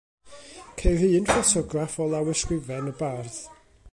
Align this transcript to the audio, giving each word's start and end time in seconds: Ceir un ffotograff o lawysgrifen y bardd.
Ceir 0.79 1.09
un 1.17 1.27
ffotograff 1.31 2.01
o 2.05 2.09
lawysgrifen 2.15 2.91
y 2.93 2.97
bardd. 3.03 3.41